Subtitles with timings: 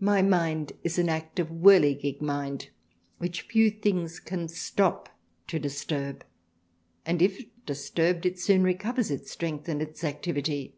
[0.00, 2.70] My mind is an active whirligig mind,
[3.18, 5.10] which few things can stop
[5.48, 6.24] to disturb,
[7.04, 10.76] and if disturbed it soon recovers its Strength and its Activity."